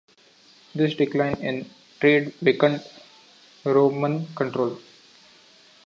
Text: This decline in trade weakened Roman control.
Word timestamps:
This 0.73 0.95
decline 0.95 1.35
in 1.43 1.69
trade 1.99 2.33
weakened 2.41 2.83
Roman 3.63 4.25
control. 4.33 4.79